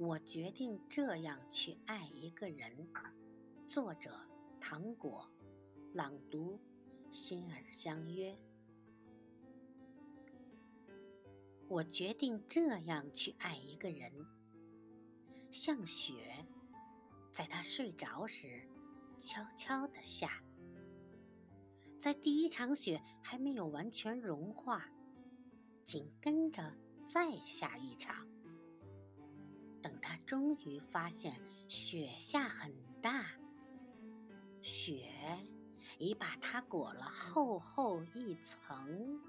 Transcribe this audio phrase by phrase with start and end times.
[0.00, 2.88] 我决定这样去爱一个人。
[3.66, 4.10] 作者：
[4.58, 5.30] 糖果，
[5.92, 6.58] 朗读：
[7.10, 8.34] 心儿相约。
[11.68, 14.10] 我决定这样去爱一个人，
[15.50, 16.46] 像雪，
[17.30, 18.66] 在他睡着时
[19.18, 20.42] 悄悄地下，
[21.98, 24.90] 在第一场雪还没有完全融化，
[25.84, 26.74] 紧跟着
[27.04, 28.26] 再下一场。
[30.30, 31.34] 终于发现
[31.66, 33.24] 雪下很大，
[34.62, 35.10] 雪
[35.98, 39.20] 已把它裹了厚厚一层。